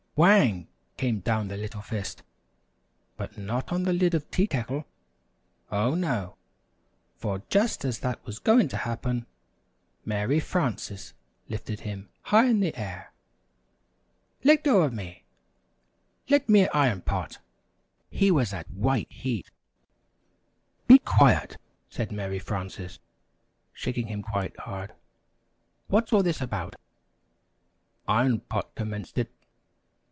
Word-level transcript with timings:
Wang! 0.17 0.67
came 0.97 1.21
down 1.21 1.47
the 1.47 1.57
little 1.57 1.81
fist, 1.81 2.21
but 3.17 3.37
not 3.39 3.71
on 3.71 3.83
the 3.83 3.93
lid 3.93 4.13
of 4.13 4.29
Tea 4.29 4.45
Kettle. 4.45 4.85
Oh, 5.71 5.95
no; 5.95 6.35
for 7.15 7.41
just 7.49 7.83
as 7.85 7.99
that 7.99 8.23
was 8.25 8.37
going 8.37 8.67
to 8.67 8.77
happen, 8.77 9.25
Mary 10.05 10.39
Frances 10.39 11.13
lifted 11.47 11.79
him 11.79 12.09
high 12.23 12.45
in 12.45 12.59
the 12.59 12.75
air. 12.77 13.13
"Let 14.43 14.63
go 14.65 14.83
of 14.83 14.93
me! 14.93 15.23
Let 16.29 16.47
me 16.49 16.63
at 16.63 16.75
Iron 16.75 17.01
Pot!" 17.01 17.39
He 18.11 18.29
was 18.31 18.53
at 18.53 18.69
white 18.69 19.11
heat. 19.11 19.49
"Be 20.87 20.99
quiet!" 20.99 21.57
said 21.89 22.11
Mary 22.11 22.37
Frances, 22.37 22.99
shaking 23.73 24.05
him 24.07 24.21
quite 24.21 24.59
hard. 24.59 24.93
"What's 25.87 26.11
all 26.13 26.21
this 26.21 26.41
about?" 26.41 26.75
"Iron 28.09 28.41
Pot 28.41 28.75
commenced 28.75 29.17
it!" 29.17 29.31